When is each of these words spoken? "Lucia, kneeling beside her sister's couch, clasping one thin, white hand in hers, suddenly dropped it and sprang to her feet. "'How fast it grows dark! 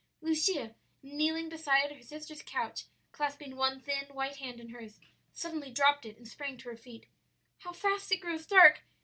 "Lucia, 0.19 0.73
kneeling 1.03 1.47
beside 1.47 1.91
her 1.91 2.01
sister's 2.01 2.41
couch, 2.41 2.85
clasping 3.11 3.55
one 3.55 3.79
thin, 3.79 4.05
white 4.15 4.37
hand 4.37 4.59
in 4.59 4.69
hers, 4.69 4.99
suddenly 5.31 5.69
dropped 5.69 6.07
it 6.07 6.17
and 6.17 6.27
sprang 6.27 6.57
to 6.57 6.69
her 6.69 6.75
feet. 6.75 7.05
"'How 7.59 7.71
fast 7.71 8.11
it 8.11 8.17
grows 8.17 8.47
dark! 8.47 8.81